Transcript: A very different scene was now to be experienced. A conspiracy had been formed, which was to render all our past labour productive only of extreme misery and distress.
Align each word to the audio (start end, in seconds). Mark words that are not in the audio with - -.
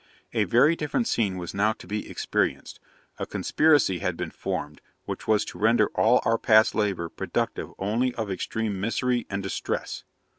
A 0.33 0.45
very 0.45 0.75
different 0.75 1.07
scene 1.07 1.37
was 1.37 1.53
now 1.53 1.73
to 1.73 1.85
be 1.85 2.09
experienced. 2.09 2.79
A 3.19 3.27
conspiracy 3.27 3.99
had 3.99 4.17
been 4.17 4.31
formed, 4.31 4.81
which 5.05 5.27
was 5.27 5.45
to 5.45 5.59
render 5.59 5.89
all 5.93 6.23
our 6.25 6.39
past 6.39 6.73
labour 6.73 7.07
productive 7.07 7.69
only 7.77 8.11
of 8.15 8.31
extreme 8.31 8.81
misery 8.81 9.27
and 9.29 9.43
distress. 9.43 10.03